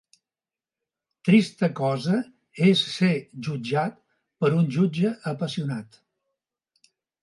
Trista 1.29 1.69
cosa 1.81 2.17
és 2.71 2.83
ser 2.95 3.11
jutjat 3.51 4.03
per 4.43 4.55
un 4.59 4.69
jutge 4.81 5.17
apassionat. 5.37 6.05